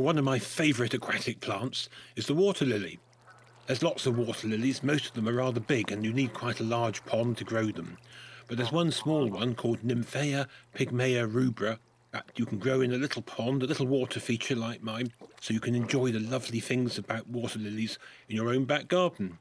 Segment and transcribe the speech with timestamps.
[0.00, 2.98] One of my favourite aquatic plants is the water lily.
[3.66, 6.58] There's lots of water lilies, most of them are rather big and you need quite
[6.58, 7.98] a large pond to grow them.
[8.48, 11.78] But there's one small one called Nymphaea pygmaea rubra
[12.12, 15.52] that you can grow in a little pond, a little water feature like mine, so
[15.52, 17.98] you can enjoy the lovely things about water lilies
[18.30, 19.36] in your own back garden.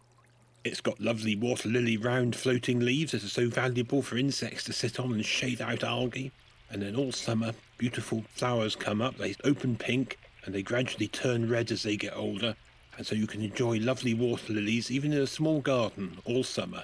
[0.65, 4.73] It's got lovely water lily round floating leaves that are so valuable for insects to
[4.73, 6.33] sit on and shade out algae.
[6.69, 11.49] And then all summer, beautiful flowers come up, they open pink and they gradually turn
[11.49, 12.55] red as they get older,
[12.97, 16.83] and so you can enjoy lovely water lilies even in a small garden all summer.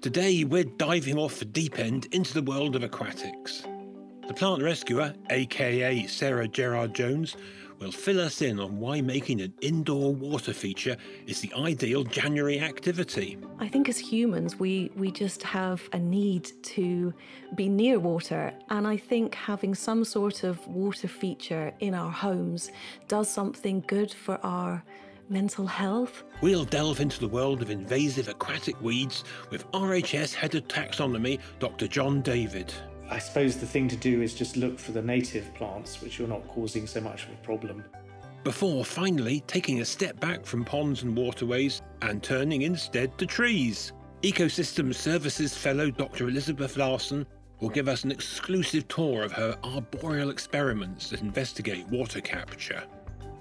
[0.00, 3.64] Today we're diving off the deep end into the world of aquatics.
[4.26, 7.36] The plant rescuer, aka Sarah Gerrard Jones,
[7.80, 12.60] will fill us in on why making an indoor water feature is the ideal January
[12.60, 13.38] activity.
[13.58, 17.12] I think as humans, we, we just have a need to
[17.54, 18.52] be near water.
[18.68, 22.70] And I think having some sort of water feature in our homes
[23.08, 24.84] does something good for our
[25.30, 26.24] mental health.
[26.42, 31.86] We'll delve into the world of invasive aquatic weeds with RHS Head of Taxonomy, Dr.
[31.86, 32.74] John David.
[33.12, 36.28] I suppose the thing to do is just look for the native plants, which you're
[36.28, 37.84] not causing so much of a problem.
[38.44, 43.92] Before finally taking a step back from ponds and waterways and turning instead to trees.
[44.22, 46.28] Ecosystem Services Fellow Dr.
[46.28, 47.26] Elizabeth Larson
[47.58, 52.84] will give us an exclusive tour of her arboreal experiments that investigate water capture.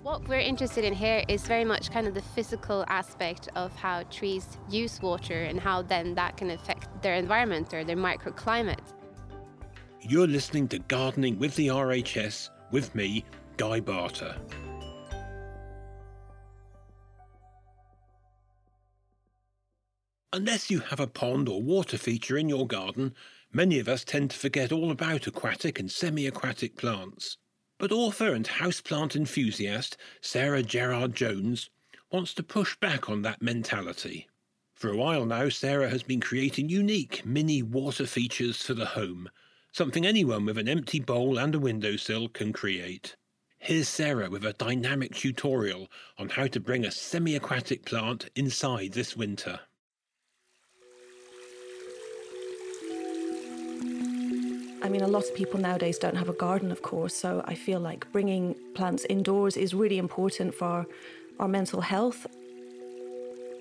[0.01, 4.03] What we're interested in here is very much kind of the physical aspect of how
[4.03, 8.79] trees use water and how then that can affect their environment or their microclimate.
[10.01, 13.25] You're listening to Gardening with the RHS with me,
[13.57, 14.33] Guy Barter.
[20.31, 23.13] Unless you have a pond or water feature in your garden,
[23.51, 27.37] many of us tend to forget all about aquatic and semi aquatic plants.
[27.77, 31.69] But author and houseplant enthusiast Sarah Gerrard Jones
[32.09, 34.29] wants to push back on that mentality.
[34.73, 39.29] For a while now, Sarah has been creating unique mini water features for the home,
[39.71, 43.15] something anyone with an empty bowl and a windowsill can create.
[43.57, 48.93] Here's Sarah with a dynamic tutorial on how to bring a semi aquatic plant inside
[48.93, 49.59] this winter.
[54.81, 57.53] I mean, a lot of people nowadays don't have a garden, of course, so I
[57.53, 60.87] feel like bringing plants indoors is really important for
[61.39, 62.25] our mental health.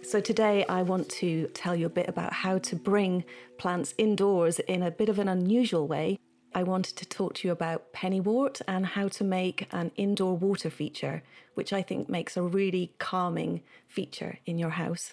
[0.09, 3.27] So, today I want to tell you a bit about how to bring
[3.59, 6.19] plants indoors in a bit of an unusual way.
[6.55, 10.71] I wanted to talk to you about pennywort and how to make an indoor water
[10.71, 15.13] feature, which I think makes a really calming feature in your house.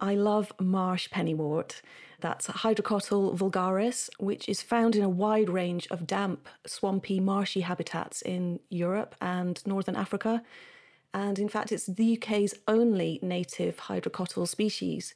[0.00, 1.82] I love marsh pennywort.
[2.20, 8.22] That's Hydrocotyle vulgaris, which is found in a wide range of damp, swampy, marshy habitats
[8.22, 10.44] in Europe and Northern Africa.
[11.14, 15.14] And in fact, it's the UK's only native hydrocotyle species.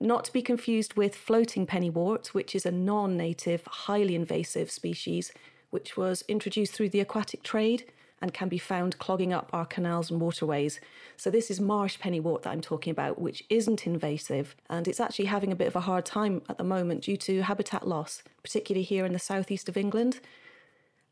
[0.00, 5.32] Not to be confused with floating pennywort, which is a non native, highly invasive species,
[5.70, 7.84] which was introduced through the aquatic trade
[8.22, 10.78] and can be found clogging up our canals and waterways.
[11.16, 15.24] So, this is marsh pennywort that I'm talking about, which isn't invasive and it's actually
[15.26, 18.84] having a bit of a hard time at the moment due to habitat loss, particularly
[18.84, 20.20] here in the southeast of England.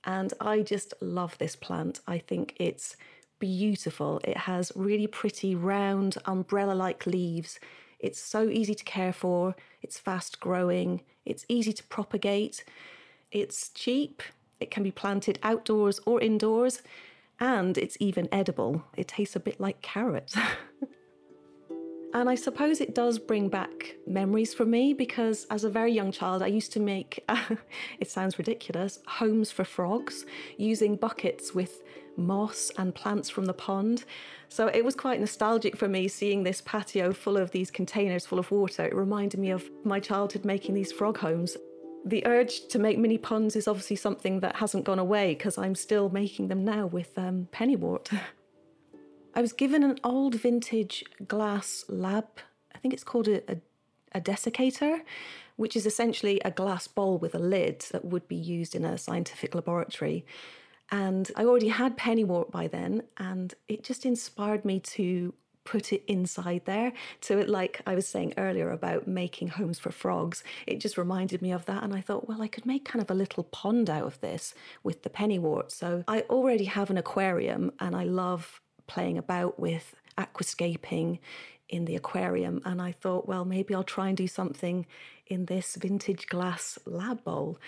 [0.04, 2.00] And I just love this plant.
[2.06, 2.96] I think it's
[3.38, 4.20] beautiful.
[4.24, 7.58] It has really pretty, round, umbrella like leaves.
[7.98, 12.64] It's so easy to care for, it's fast growing, it's easy to propagate,
[13.32, 14.22] it's cheap,
[14.60, 16.82] it can be planted outdoors or indoors,
[17.40, 18.84] and it's even edible.
[18.96, 20.34] It tastes a bit like carrot.
[22.14, 26.10] And I suppose it does bring back memories for me because as a very young
[26.10, 27.22] child, I used to make,
[28.00, 30.24] it sounds ridiculous, homes for frogs
[30.56, 31.82] using buckets with
[32.16, 34.04] moss and plants from the pond.
[34.48, 38.38] So it was quite nostalgic for me seeing this patio full of these containers full
[38.38, 38.84] of water.
[38.86, 41.58] It reminded me of my childhood making these frog homes.
[42.06, 45.74] The urge to make mini ponds is obviously something that hasn't gone away because I'm
[45.74, 48.08] still making them now with um, pennywort.
[49.38, 52.26] I was given an old vintage glass lab,
[52.74, 53.58] I think it's called a, a,
[54.10, 55.02] a desiccator,
[55.54, 58.98] which is essentially a glass bowl with a lid that would be used in a
[58.98, 60.26] scientific laboratory.
[60.90, 65.32] And I already had pennywort by then, and it just inspired me to
[65.62, 66.92] put it inside there.
[67.20, 71.42] So, it, like I was saying earlier about making homes for frogs, it just reminded
[71.42, 71.84] me of that.
[71.84, 74.52] And I thought, well, I could make kind of a little pond out of this
[74.82, 75.70] with the pennywort.
[75.70, 81.20] So, I already have an aquarium, and I love playing about with aquascaping
[81.68, 82.60] in the aquarium.
[82.64, 84.86] And I thought, well, maybe I'll try and do something
[85.26, 87.58] in this vintage glass lab bowl.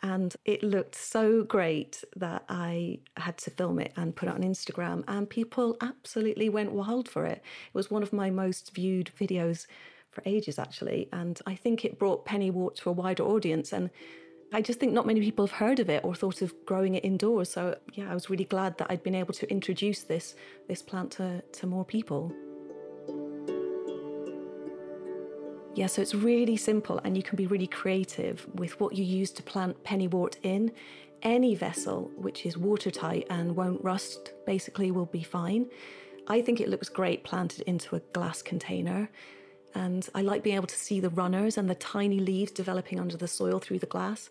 [0.00, 4.42] And it looked so great that I had to film it and put it on
[4.42, 5.02] Instagram.
[5.08, 7.42] And people absolutely went wild for it.
[7.42, 9.66] It was one of my most viewed videos
[10.10, 11.08] for ages, actually.
[11.12, 13.72] And I think it brought Pennywort to a wider audience.
[13.72, 13.90] And
[14.50, 17.04] I just think not many people have heard of it or thought of growing it
[17.04, 17.50] indoors.
[17.50, 20.36] So yeah, I was really glad that I'd been able to introduce this
[20.68, 22.32] this plant to, to more people.
[25.74, 29.30] Yeah, so it's really simple and you can be really creative with what you use
[29.32, 30.72] to plant pennywort in.
[31.22, 35.66] Any vessel which is watertight and won't rust basically will be fine.
[36.26, 39.10] I think it looks great planted into a glass container.
[39.74, 43.16] And I like being able to see the runners and the tiny leaves developing under
[43.16, 44.30] the soil through the glass.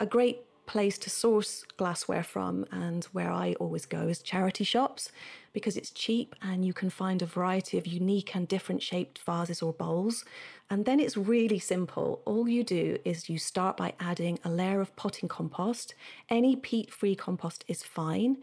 [0.00, 5.12] A great place to source glassware from and where I always go is charity shops
[5.52, 9.62] because it's cheap and you can find a variety of unique and different shaped vases
[9.62, 10.24] or bowls.
[10.70, 12.22] And then it's really simple.
[12.24, 15.94] All you do is you start by adding a layer of potting compost.
[16.28, 18.38] Any peat free compost is fine.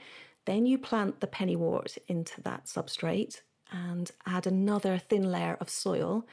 [0.45, 6.25] Then you plant the pennywort into that substrate and add another thin layer of soil.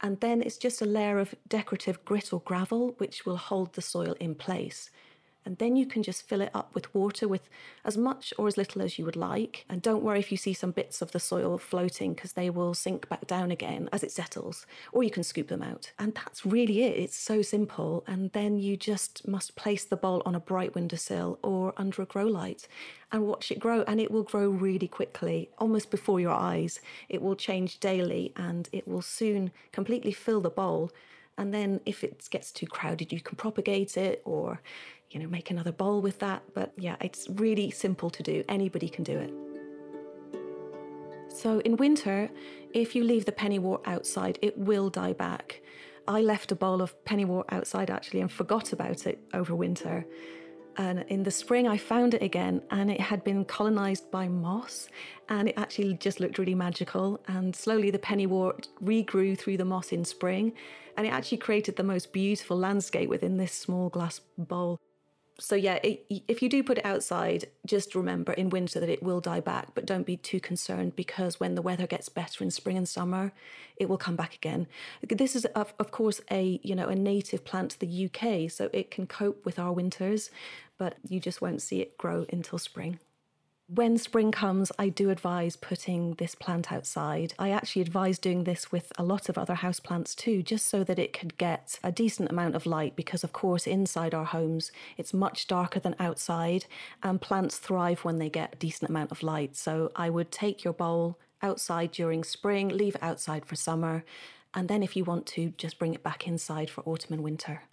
[0.00, 3.82] And then it's just a layer of decorative grit or gravel, which will hold the
[3.82, 4.90] soil in place.
[5.48, 7.48] And then you can just fill it up with water with
[7.82, 9.64] as much or as little as you would like.
[9.66, 12.74] And don't worry if you see some bits of the soil floating because they will
[12.74, 15.90] sink back down again as it settles, or you can scoop them out.
[15.98, 16.98] And that's really it.
[16.98, 18.04] It's so simple.
[18.06, 22.04] And then you just must place the bowl on a bright windowsill or under a
[22.04, 22.68] grow light
[23.10, 23.84] and watch it grow.
[23.86, 26.78] And it will grow really quickly, almost before your eyes.
[27.08, 30.92] It will change daily and it will soon completely fill the bowl.
[31.38, 34.60] And then if it gets too crowded, you can propagate it or
[35.10, 36.42] you know, make another bowl with that.
[36.54, 38.44] But yeah, it's really simple to do.
[38.48, 39.32] Anybody can do it.
[41.30, 42.30] So in winter,
[42.72, 45.62] if you leave the pennywort outside, it will die back.
[46.06, 50.06] I left a bowl of pennywort outside actually and forgot about it over winter.
[50.78, 54.88] And in the spring, I found it again, and it had been colonized by moss,
[55.28, 57.20] and it actually just looked really magical.
[57.26, 60.52] And slowly, the pennywort regrew through the moss in spring,
[60.96, 64.78] and it actually created the most beautiful landscape within this small glass bowl
[65.40, 69.02] so yeah, it, if you do put it outside, just remember in winter that it
[69.02, 72.50] will die back, but don't be too concerned because when the weather gets better in
[72.50, 73.32] spring and summer,
[73.76, 74.66] it will come back again.
[75.08, 78.68] This is of, of course a you know a native plant to the UK, so
[78.72, 80.30] it can cope with our winters,
[80.76, 82.98] but you just won't see it grow until spring.
[83.74, 87.34] When spring comes, I do advise putting this plant outside.
[87.38, 90.98] I actually advise doing this with a lot of other houseplants too, just so that
[90.98, 95.12] it could get a decent amount of light because, of course, inside our homes it's
[95.12, 96.64] much darker than outside,
[97.02, 99.54] and plants thrive when they get a decent amount of light.
[99.54, 104.02] So I would take your bowl outside during spring, leave it outside for summer,
[104.54, 107.64] and then if you want to, just bring it back inside for autumn and winter.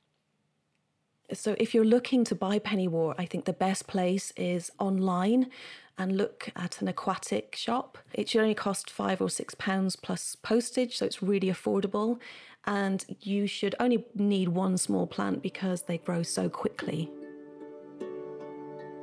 [1.33, 5.49] So, if you're looking to buy pennywort, I think the best place is online
[5.97, 7.97] and look at an aquatic shop.
[8.13, 12.19] It should only cost five or six pounds plus postage, so it's really affordable.
[12.65, 17.09] And you should only need one small plant because they grow so quickly.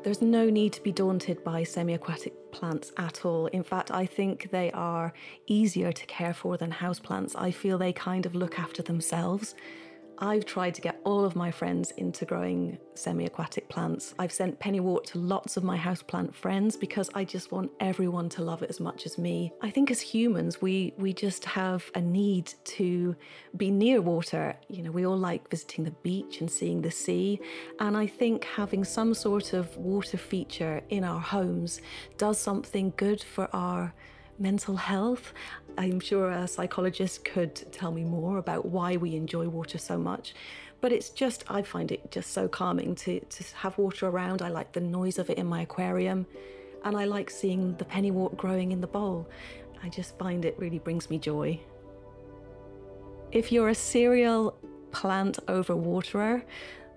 [0.03, 3.47] There's no need to be daunted by semi aquatic plants at all.
[3.47, 5.13] In fact, I think they are
[5.47, 7.37] easier to care for than houseplants.
[7.37, 9.55] I feel they kind of look after themselves.
[10.19, 14.15] I've tried to get all of my friends into growing semi aquatic plants.
[14.19, 18.43] I've sent pennywort to lots of my houseplant friends because I just want everyone to
[18.43, 19.53] love it as much as me.
[19.63, 23.17] I think as humans, we, we just have a need to
[23.57, 24.57] be near water.
[24.69, 27.41] You know, we all like visiting the beach and seeing the sea.
[27.81, 31.81] And I think having some sort of water feature in our homes
[32.19, 33.95] does something good for our
[34.39, 35.33] mental health.
[35.79, 40.35] I'm sure a psychologist could tell me more about why we enjoy water so much.
[40.81, 44.43] But it's just, I find it just so calming to, to have water around.
[44.43, 46.27] I like the noise of it in my aquarium,
[46.85, 49.29] and I like seeing the pennywort growing in the bowl.
[49.83, 51.61] I just find it really brings me joy.
[53.31, 54.59] If you're a serial
[54.91, 56.43] plant overwaterer,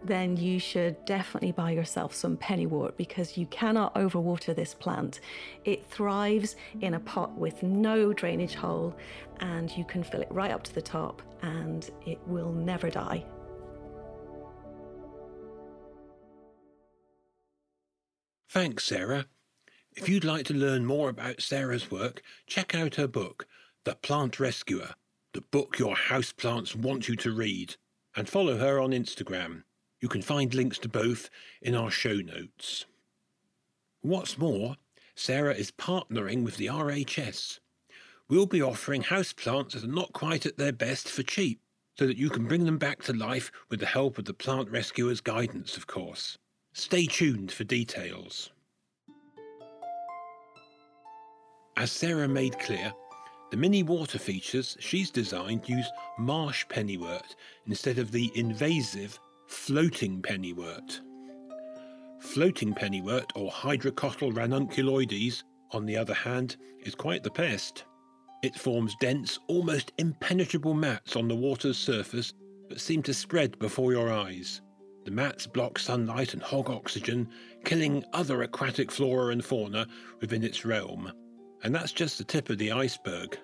[0.05, 5.19] then you should definitely buy yourself some pennywort because you cannot overwater this plant.
[5.63, 8.95] It thrives in a pot with no drainage hole
[9.39, 13.25] and you can fill it right up to the top and it will never die.
[18.49, 19.25] Thanks, Sarah.
[19.91, 23.47] If you'd like to learn more about Sarah's work, check out her book,
[23.83, 24.91] The Plant Rescuer,
[25.33, 27.75] the book your houseplants want you to read,
[28.15, 29.63] and follow her on Instagram.
[30.01, 31.29] You can find links to both
[31.61, 32.85] in our show notes.
[34.01, 34.75] What's more,
[35.15, 37.59] Sarah is partnering with the RHS.
[38.29, 41.61] We'll be offering houseplants that are not quite at their best for cheap,
[41.97, 44.69] so that you can bring them back to life with the help of the plant
[44.69, 46.37] rescuer's guidance, of course.
[46.73, 48.51] Stay tuned for details.
[51.77, 52.93] As Sarah made clear,
[53.51, 57.35] the mini water features she's designed use marsh pennywort
[57.67, 61.01] instead of the invasive floating pennywort.
[62.19, 67.85] Floating pennywort, or Hydrocotyle ranunculoides, on the other hand, is quite the pest.
[68.41, 72.33] It forms dense, almost impenetrable mats on the water's surface
[72.69, 74.61] that seem to spread before your eyes.
[75.05, 77.29] The mats block sunlight and hog oxygen,
[77.63, 79.87] killing other aquatic flora and fauna
[80.19, 81.11] within its realm.
[81.63, 83.37] And that's just the tip of the iceberg.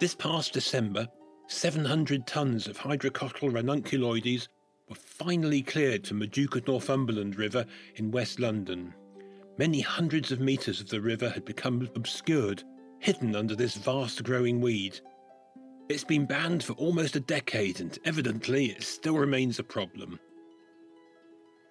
[0.00, 1.06] This past December,
[1.50, 4.46] 700 tons of Hydrocotyle ranunculoides
[4.88, 7.66] were finally cleared from the Duke of Northumberland River
[7.96, 8.94] in West London.
[9.58, 12.62] Many hundreds of metres of the river had become obscured,
[13.00, 15.00] hidden under this vast growing weed.
[15.88, 20.20] It's been banned for almost a decade and evidently it still remains a problem.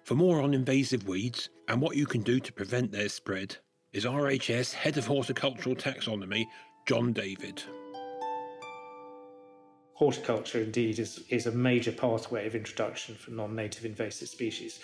[0.04, 3.56] For more on invasive weeds and what you can do to prevent their spread
[3.94, 6.44] is RHS Head of Horticultural Taxonomy,
[6.86, 7.62] John David
[10.00, 14.80] horticulture indeed is, is a major pathway of introduction for non-native invasive species.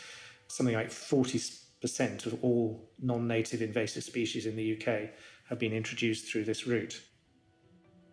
[0.46, 5.08] Something like 40% of all non-native invasive species in the UK
[5.48, 7.00] have been introduced through this route.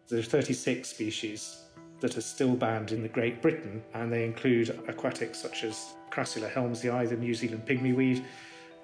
[0.07, 1.63] There are 36 species
[1.99, 7.09] that are still banned in Great Britain, and they include aquatics such as Crassula helmsii,
[7.09, 8.23] the New Zealand pygmyweed,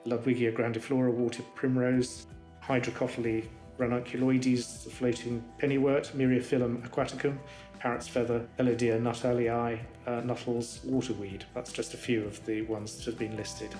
[0.05, 2.27] Ludwigia grandiflora water primrose,
[2.61, 3.47] Hydrocotyle
[3.79, 7.37] ranunculoides, the floating pennywort, Myriophyllum aquaticum,
[7.79, 11.45] parrot's feather, Elodea nuttallii, uh, waterweed.
[11.55, 13.73] That's just a few of the ones that have been listed.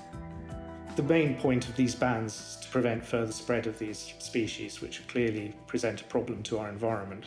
[0.95, 5.07] The main point of these bans is to prevent further spread of these species, which
[5.07, 7.25] clearly present a problem to our environment.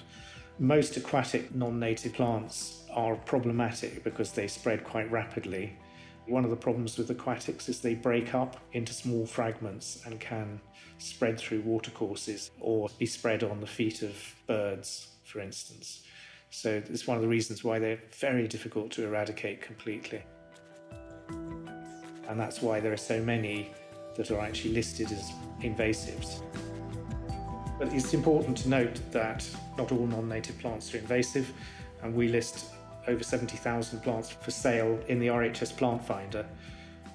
[0.58, 5.76] Most aquatic non native plants are problematic because they spread quite rapidly.
[6.26, 10.60] One of the problems with aquatics is they break up into small fragments and can
[10.98, 14.14] spread through watercourses or be spread on the feet of
[14.46, 16.04] birds, for instance.
[16.50, 20.22] So it's one of the reasons why they're very difficult to eradicate completely.
[21.28, 23.72] And that's why there are so many
[24.16, 26.42] that are actually listed as invasives.
[27.78, 31.52] But it's important to note that not all non native plants are invasive,
[32.02, 32.66] and we list
[33.08, 36.46] over 70,000 plants for sale in the RHS Plant Finder,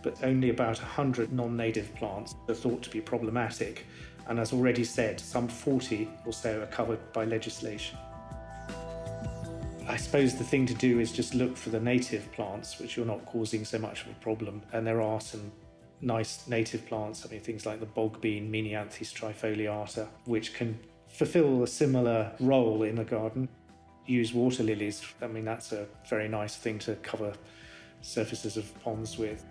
[0.01, 3.85] but only about 100 non native plants are thought to be problematic.
[4.27, 7.97] And as already said, some 40 or so are covered by legislation.
[9.87, 13.05] I suppose the thing to do is just look for the native plants, which you're
[13.05, 14.61] not causing so much of a problem.
[14.73, 15.49] And there are some
[16.01, 20.77] nice native plants, I mean, things like the bog bean, Menyanthes trifoliata, which can
[21.07, 23.47] fulfill a similar role in a garden.
[24.07, 27.33] Use water lilies, I mean, that's a very nice thing to cover
[28.01, 29.45] surfaces of ponds with.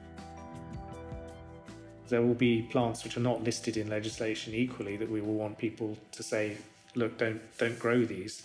[2.09, 5.59] There will be plants which are not listed in legislation equally that we will want
[5.59, 6.57] people to say,
[6.95, 8.43] look, don't, don't grow these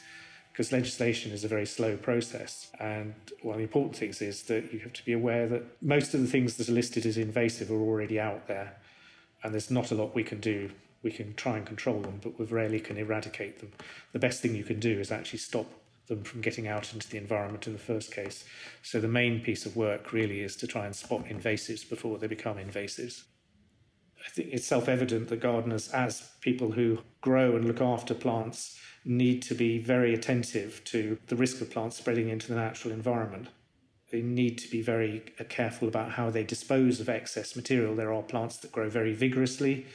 [0.52, 2.70] because legislation is a very slow process.
[2.80, 6.14] And one of the important things is that you have to be aware that most
[6.14, 8.76] of the things that are listed as invasive are already out there,
[9.44, 10.70] and there's not a lot we can do.
[11.04, 13.72] We can try and control them, but we rarely can eradicate them.
[14.12, 15.68] The best thing you can do is actually stop
[16.08, 18.44] them from getting out into the environment in the first case.
[18.82, 22.28] So the main piece of work really is to try and spot invasives before they
[22.28, 23.24] become invasives.
[24.26, 28.78] I think it's self evident that gardeners, as people who grow and look after plants,
[29.04, 33.48] need to be very attentive to the risk of plants spreading into the natural environment.
[34.12, 37.96] They need to be very careful about how they dispose of excess material.
[37.96, 39.86] There are plants that grow very vigorously,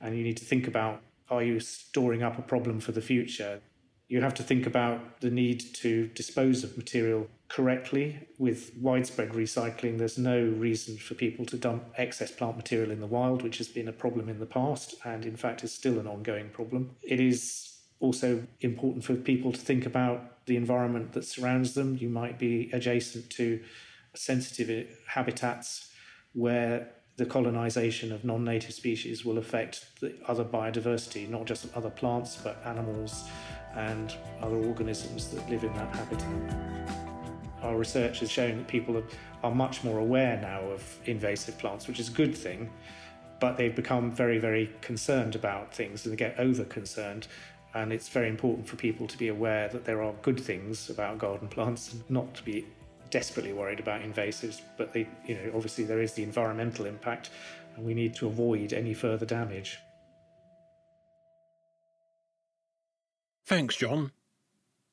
[0.00, 3.60] and you need to think about are you storing up a problem for the future?
[4.10, 9.98] You have to think about the need to dispose of material correctly with widespread recycling.
[9.98, 13.68] There's no reason for people to dump excess plant material in the wild, which has
[13.68, 16.96] been a problem in the past and, in fact, is still an ongoing problem.
[17.02, 21.96] It is also important for people to think about the environment that surrounds them.
[22.00, 23.60] You might be adjacent to
[24.14, 25.88] sensitive habitats
[26.32, 31.90] where the colonization of non native species will affect the other biodiversity, not just other
[31.90, 33.28] plants, but animals
[33.76, 36.56] and other organisms that live in that habitat.
[37.62, 39.02] Our research has shown that people
[39.42, 42.70] are, much more aware now of invasive plants, which is a good thing,
[43.38, 47.26] but they've become very, very concerned about things and they get over concerned.
[47.72, 51.18] And it's very important for people to be aware that there are good things about
[51.18, 52.66] garden plants and not to be
[53.10, 57.30] desperately worried about invasives, but they, you know, obviously there is the environmental impact,
[57.76, 59.78] and we need to avoid any further damage.
[63.50, 64.12] Thanks, John.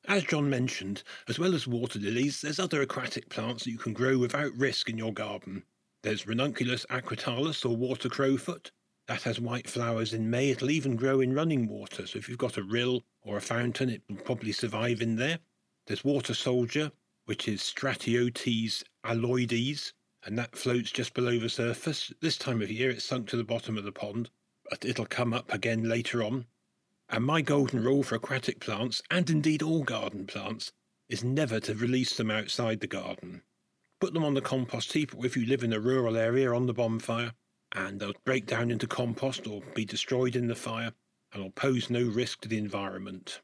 [0.08, 3.92] As John mentioned, as well as water lilies, there's other aquatic plants that you can
[3.92, 5.62] grow without risk in your garden.
[6.02, 8.72] There's Ranunculus aquatilis or water crowfoot.
[9.06, 10.50] That has white flowers in May.
[10.50, 13.90] It'll even grow in running water, so if you've got a rill or a fountain,
[13.90, 15.38] it will probably survive in there.
[15.86, 16.90] There's water soldier,
[17.26, 19.92] which is Stratiotes aloides,
[20.24, 22.12] and that floats just below the surface.
[22.20, 24.30] This time of year it's sunk to the bottom of the pond,
[24.68, 26.46] but it'll come up again later on.
[27.10, 30.72] And my golden rule for aquatic plants, and indeed all garden plants,
[31.08, 33.42] is never to release them outside the garden.
[34.00, 36.66] Put them on the compost heap, or if you live in a rural area, on
[36.66, 37.32] the bonfire,
[37.72, 40.92] and they'll break down into compost or be destroyed in the fire,
[41.32, 43.40] and will pose no risk to the environment.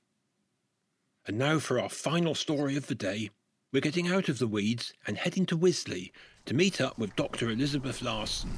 [1.27, 3.31] And now for our final story of the day
[3.73, 6.13] we're getting out of the weeds and heading to Wisley
[6.47, 7.51] to meet up with Dr.
[7.51, 8.53] Elizabeth Larson.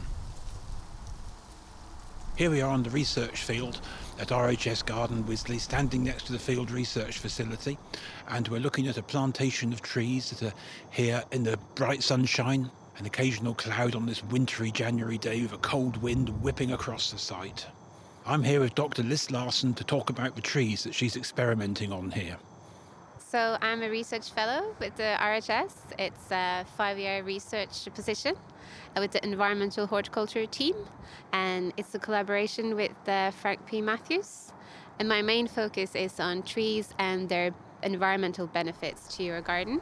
[2.37, 3.81] Here we are on the research field
[4.19, 7.79] at RHS Garden Wisley, standing next to the field research facility,
[8.29, 10.55] and we're looking at a plantation of trees that are
[10.91, 15.59] here in the bright sunshine, an occasional cloud on this wintry January day with a
[15.59, 17.67] cold wind whipping across the site.
[18.27, 19.03] I'm here with Dr.
[19.03, 22.37] Liz Larson to talk about the trees that she's experimenting on here.
[23.31, 25.73] So I'm a research fellow with the RHS.
[25.99, 28.37] It's a five-year research position
[28.97, 30.75] with the environmental horticulture team,
[31.33, 33.81] and it's a collaboration with uh, Frank P.
[33.81, 34.53] Matthews.
[34.99, 37.53] And my main focus is on trees and their
[37.83, 39.81] environmental benefits to your garden.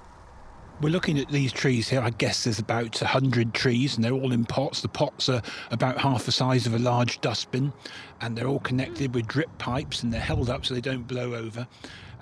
[0.80, 2.00] We're looking at these trees here.
[2.00, 4.80] I guess there's about 100 trees, and they're all in pots.
[4.80, 7.72] The pots are about half the size of a large dustbin,
[8.20, 11.34] and they're all connected with drip pipes, and they're held up so they don't blow
[11.34, 11.68] over.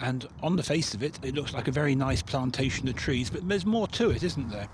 [0.01, 3.31] And on the face of it, it looks like a very nice plantation of trees,
[3.31, 4.69] but there's more to it, isn't there?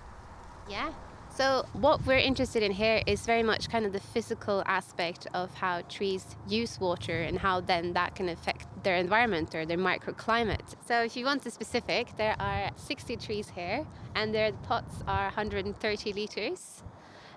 [0.69, 0.91] Yeah.
[1.39, 5.55] So, what we're interested in here is very much kind of the physical aspect of
[5.55, 10.75] how trees use water and how then that can affect their environment or their microclimate.
[10.85, 15.27] So, if you want the specific, there are 60 trees here, and their pots are
[15.27, 16.83] 130 litres,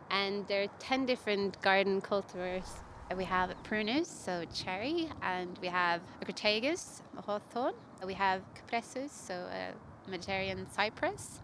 [0.09, 2.79] and there are 10 different garden cultivars
[3.15, 7.73] we have prunus, so cherry, and we have Crataegus, hawthorn.
[8.05, 11.41] We have Cupressus, so a Mediterranean cypress.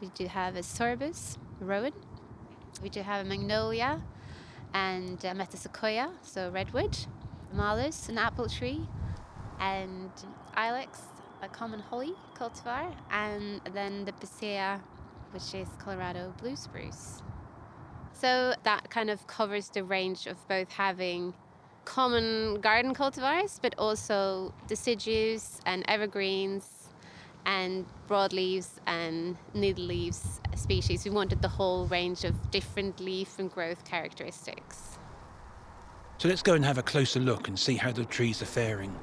[0.00, 1.92] We do have a sorbus, rowan.
[2.82, 4.02] We do have a magnolia
[4.74, 6.96] and a metasequoia, so redwood.
[7.52, 8.86] Malus, an apple tree,
[9.58, 10.10] and
[10.54, 11.00] ilex,
[11.42, 14.82] a common holly cultivar, and then the picea,
[15.30, 17.22] which is Colorado blue spruce.
[18.12, 21.32] So that kind of covers the range of both having
[21.86, 26.75] common garden cultivars, but also deciduous and evergreens
[27.46, 31.04] and broadleaves and needle leaves species.
[31.04, 34.98] We wanted the whole range of different leaf and growth characteristics.
[36.18, 38.94] So let's go and have a closer look and see how the trees are faring.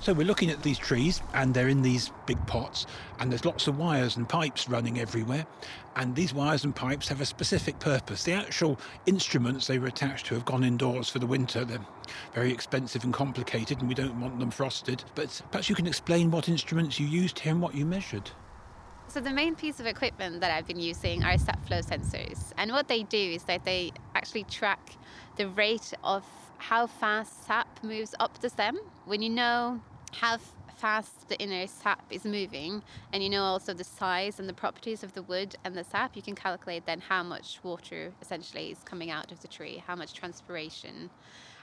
[0.00, 2.86] So we're looking at these trees and they're in these big pots
[3.18, 5.44] and there's lots of wires and pipes running everywhere
[5.94, 8.24] and these wires and pipes have a specific purpose.
[8.24, 11.66] The actual instruments they were attached to have gone indoors for the winter.
[11.66, 11.84] They're
[12.32, 15.04] very expensive and complicated and we don't want them frosted.
[15.14, 18.30] But perhaps you can explain what instruments you used here and what you measured.
[19.08, 22.52] So the main piece of equipment that I've been using are sap flow sensors.
[22.56, 24.96] And what they do is that they actually track
[25.36, 26.24] the rate of
[26.56, 28.78] how fast sap moves up the stem.
[29.04, 29.80] When you know
[30.12, 30.38] how
[30.76, 35.02] fast the inner sap is moving and you know also the size and the properties
[35.02, 38.78] of the wood and the sap you can calculate then how much water essentially is
[38.84, 41.10] coming out of the tree how much transpiration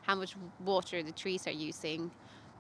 [0.08, 2.10] how much water the trees are using.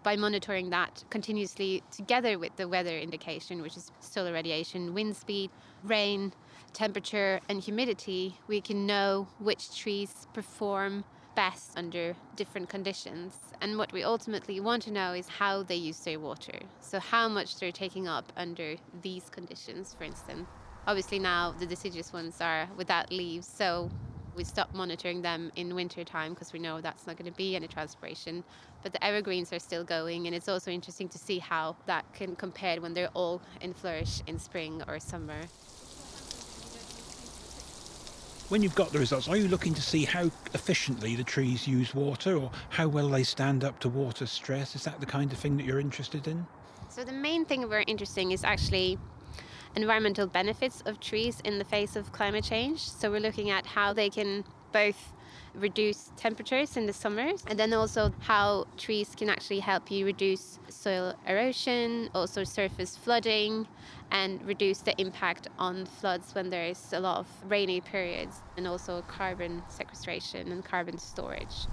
[0.03, 5.49] By monitoring that continuously together with the weather indication, which is solar radiation, wind speed,
[5.83, 6.33] rain,
[6.73, 11.03] temperature, and humidity, we can know which trees perform
[11.37, 13.37] best under different conditions.
[13.61, 16.59] And what we ultimately want to know is how they use their water.
[16.81, 20.49] So, how much they're taking up under these conditions, for instance.
[20.87, 23.91] Obviously, now the deciduous ones are without leaves, so
[24.35, 27.55] we stop monitoring them in winter time because we know that's not going to be
[27.55, 28.43] any transpiration.
[28.81, 32.35] But the evergreens are still going, and it's also interesting to see how that can
[32.35, 35.41] compare when they're all in flourish in spring or summer.
[38.49, 41.93] When you've got the results, are you looking to see how efficiently the trees use
[41.93, 44.73] water or how well they stand up to water stress?
[44.73, 46.47] Is that the kind of thing that you're interested in?
[46.87, 48.97] So, the main thing we're interested in is actually
[49.75, 52.79] environmental benefits of trees in the face of climate change.
[52.79, 55.13] So we're looking at how they can both
[55.53, 60.59] reduce temperatures in the summers and then also how trees can actually help you reduce
[60.69, 63.67] soil erosion, also surface flooding
[64.11, 68.67] and reduce the impact on floods when there is a lot of rainy periods and
[68.67, 71.67] also carbon sequestration and carbon storage.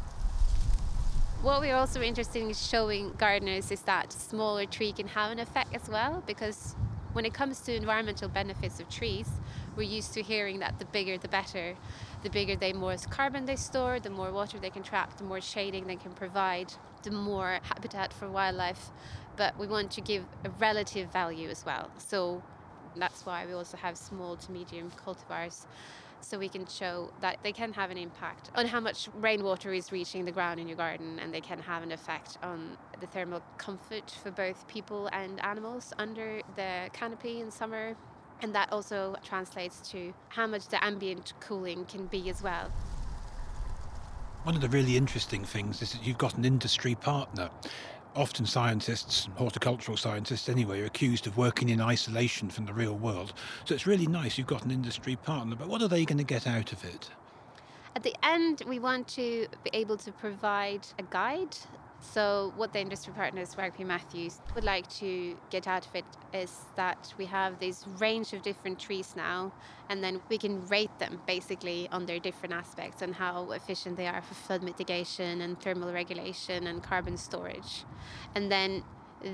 [1.43, 5.75] What we're also interested in showing gardeners is that smaller tree can have an effect
[5.75, 6.75] as well because
[7.15, 9.29] when it comes to environmental benefits of trees,
[9.77, 11.75] we're used to hearing that the bigger the better.
[12.23, 15.41] The bigger they more carbon they store, the more water they can trap, the more
[15.41, 16.73] shading they can provide,
[17.03, 18.91] the more habitat for wildlife.
[19.37, 21.91] But we want to give a relative value as well.
[21.99, 22.43] So
[22.97, 25.67] that's why we also have small to medium cultivars
[26.25, 29.93] so we can show that they can have an impact on how much rainwater is
[29.93, 33.43] reaching the ground in your garden and they can have an effect on the thermal
[33.59, 37.95] comfort for both people and animals under the canopy in summer.
[38.43, 42.71] And that also translates to how much the ambient cooling can be as well.
[44.43, 47.49] One of the really interesting things is that you've got an industry partner
[48.15, 53.33] often scientists, horticultural scientists anyway, are accused of working in isolation from the real world.
[53.65, 56.25] So it's really nice you've got an industry partner, but what are they going to
[56.25, 57.11] get out of it?
[57.97, 61.57] At the end, we want to be able to provide a guide
[62.13, 66.53] so, what the industry partners, Rugby Matthews, would like to get out of it is
[66.77, 69.53] that we have this range of different trees now,
[69.89, 74.07] and then we can rate them basically on their different aspects and how efficient they
[74.07, 77.85] are for flood mitigation and thermal regulation and carbon storage.
[78.35, 78.85] And then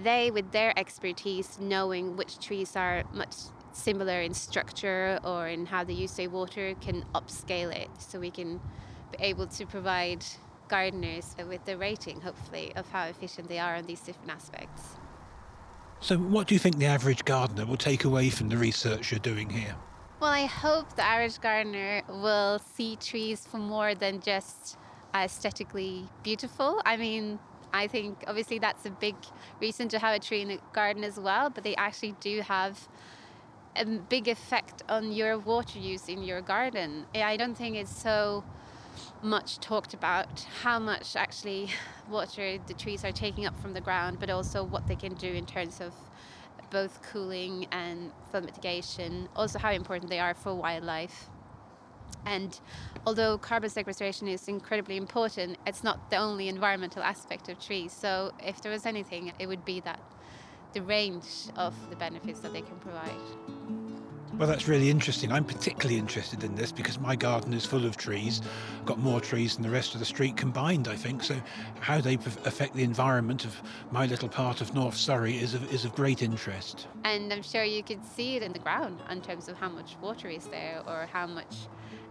[0.03, 3.35] they, with their expertise, knowing which trees are much
[3.73, 8.31] similar in structure or in how they use their water, can upscale it so we
[8.31, 8.61] can
[9.11, 10.25] be able to provide
[10.71, 14.97] gardeners with the rating, hopefully, of how efficient they are on these different aspects.
[16.01, 19.21] So, what do you think the average gardener will take away from the research you're
[19.21, 19.77] doing here?
[20.21, 24.79] Well, I hope the average gardener will see trees for more than just
[25.15, 26.81] aesthetically beautiful.
[26.87, 27.39] I mean,
[27.73, 29.17] I think obviously that's a big
[29.61, 32.89] reason to have a tree in a garden as well, but they actually do have
[33.77, 37.07] a big effect on your water use in your garden.
[37.15, 38.45] I don't think it's so
[39.23, 41.69] much talked about how much actually
[42.09, 45.29] water the trees are taking up from the ground, but also what they can do
[45.29, 45.93] in terms of
[46.71, 51.29] both cooling and flood mitigation, also how important they are for wildlife.
[52.27, 52.59] And
[53.07, 57.93] although carbon sequestration is incredibly important, it's not the only environmental aspect of trees.
[57.93, 60.01] So if there was anything, it would be that
[60.73, 63.80] the range of the benefits that they can provide.
[64.39, 65.33] Well, that's really interesting.
[65.33, 68.41] I'm particularly interested in this because my garden is full of trees.
[68.79, 71.23] I've got more trees than the rest of the street combined, I think.
[71.23, 71.37] So,
[71.81, 75.85] how they affect the environment of my little part of North Surrey is of, is
[75.85, 76.87] of great interest.
[77.05, 79.97] And I'm sure you could see it in the ground in terms of how much
[80.01, 81.57] water is there or how much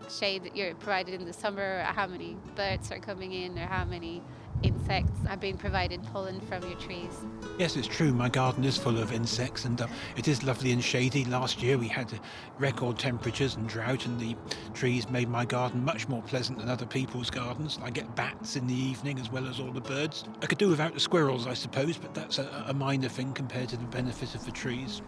[0.09, 3.65] shade that you're provided in the summer, or how many birds are coming in, or
[3.65, 4.21] how many
[4.63, 7.11] insects are being provided pollen from your trees.
[7.57, 8.13] Yes, it's true.
[8.13, 11.25] My garden is full of insects and uh, it is lovely and shady.
[11.25, 12.19] Last year we had
[12.57, 14.35] record temperatures and drought, and the
[14.73, 17.79] trees made my garden much more pleasant than other people's gardens.
[17.81, 20.25] I get bats in the evening as well as all the birds.
[20.41, 23.69] I could do without the squirrels, I suppose, but that's a, a minor thing compared
[23.69, 25.01] to the benefit of the trees.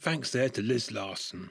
[0.00, 1.50] Thanks there to Liz Larson.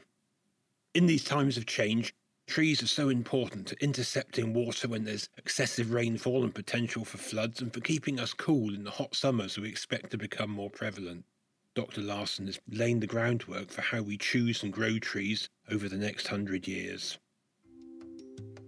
[0.95, 2.15] In these times of change,
[2.47, 7.59] trees are so important to intercepting water when there's excessive rainfall and potential for floods
[7.61, 11.25] and for keeping us cool in the hot summers we expect to become more prevalent.
[11.73, 11.99] Dr.
[11.99, 16.29] Larson has laid the groundwork for how we choose and grow trees over the next
[16.29, 17.19] hundred years.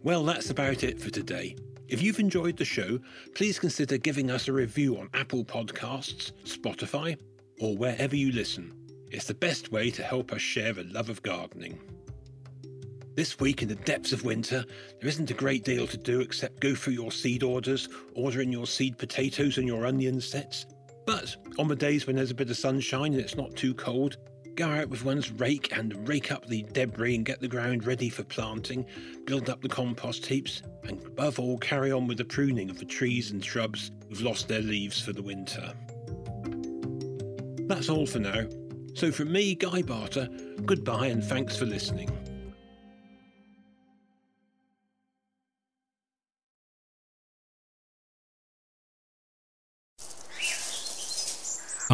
[0.03, 1.55] Well, that's about it for today.
[1.87, 2.99] If you've enjoyed the show,
[3.35, 7.17] please consider giving us a review on Apple Podcasts, Spotify,
[7.61, 8.73] or wherever you listen.
[9.11, 11.79] It's the best way to help us share the love of gardening.
[13.17, 14.63] This week, in the depths of winter,
[14.99, 18.51] there isn't a great deal to do except go through your seed orders, order in
[18.51, 20.67] your seed potatoes and your onion sets.
[21.07, 24.17] But on the days when there's a bit of sunshine and it's not too cold,
[24.53, 28.09] go out with one's rake and rake up the debris and get the ground ready
[28.09, 28.85] for planting,
[29.25, 32.85] build up the compost heaps, and above all, carry on with the pruning of the
[32.85, 35.73] trees and shrubs who've lost their leaves for the winter.
[37.67, 38.45] That's all for now.
[38.93, 40.29] So from me, Guy Barter,
[40.65, 42.15] goodbye and thanks for listening.